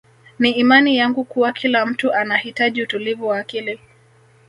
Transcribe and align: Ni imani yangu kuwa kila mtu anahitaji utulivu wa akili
Ni 0.39 0.49
imani 0.51 0.97
yangu 0.97 1.23
kuwa 1.23 1.53
kila 1.53 1.85
mtu 1.85 2.13
anahitaji 2.13 2.83
utulivu 2.83 3.27
wa 3.27 3.37
akili 3.39 3.79